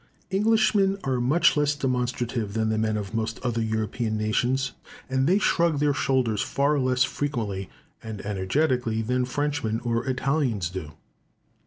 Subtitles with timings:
[0.31, 4.71] Englishmen are much less demonstrative than the men of most other European nations,
[5.07, 7.69] and they shrug their shoulders far less frequently
[8.01, 10.93] and energetically than Frenchmen or Italians do.